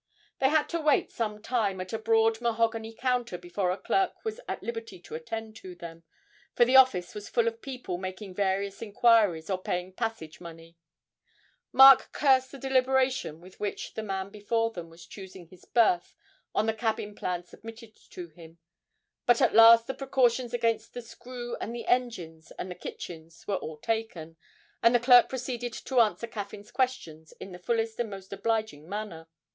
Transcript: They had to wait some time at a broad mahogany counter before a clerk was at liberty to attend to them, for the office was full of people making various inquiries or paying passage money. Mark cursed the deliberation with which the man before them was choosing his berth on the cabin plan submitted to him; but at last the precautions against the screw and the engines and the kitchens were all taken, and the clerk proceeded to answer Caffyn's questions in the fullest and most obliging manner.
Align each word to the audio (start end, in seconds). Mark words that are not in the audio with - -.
They 0.39 0.49
had 0.49 0.67
to 0.69 0.79
wait 0.81 1.11
some 1.11 1.43
time 1.43 1.79
at 1.79 1.93
a 1.93 1.99
broad 1.99 2.41
mahogany 2.41 2.91
counter 2.91 3.37
before 3.37 3.69
a 3.69 3.77
clerk 3.77 4.25
was 4.25 4.39
at 4.47 4.63
liberty 4.63 4.99
to 5.01 5.13
attend 5.13 5.55
to 5.57 5.75
them, 5.75 6.01
for 6.55 6.65
the 6.65 6.75
office 6.75 7.13
was 7.13 7.29
full 7.29 7.47
of 7.47 7.61
people 7.61 7.99
making 7.99 8.33
various 8.33 8.81
inquiries 8.81 9.47
or 9.47 9.61
paying 9.61 9.93
passage 9.93 10.41
money. 10.41 10.75
Mark 11.71 12.09
cursed 12.13 12.51
the 12.51 12.57
deliberation 12.57 13.41
with 13.41 13.59
which 13.59 13.93
the 13.93 14.01
man 14.01 14.31
before 14.31 14.71
them 14.71 14.89
was 14.89 15.05
choosing 15.05 15.45
his 15.45 15.65
berth 15.65 16.15
on 16.55 16.65
the 16.65 16.73
cabin 16.73 17.13
plan 17.13 17.43
submitted 17.43 17.95
to 18.09 18.29
him; 18.29 18.57
but 19.27 19.39
at 19.39 19.53
last 19.53 19.85
the 19.85 19.93
precautions 19.93 20.51
against 20.51 20.95
the 20.95 21.03
screw 21.03 21.55
and 21.57 21.75
the 21.75 21.85
engines 21.85 22.49
and 22.57 22.71
the 22.71 22.73
kitchens 22.73 23.45
were 23.47 23.57
all 23.57 23.77
taken, 23.77 24.35
and 24.81 24.95
the 24.95 24.99
clerk 24.99 25.29
proceeded 25.29 25.73
to 25.73 25.99
answer 25.99 26.25
Caffyn's 26.25 26.71
questions 26.71 27.33
in 27.33 27.51
the 27.51 27.59
fullest 27.59 27.99
and 27.99 28.09
most 28.09 28.33
obliging 28.33 28.89
manner. 28.89 29.27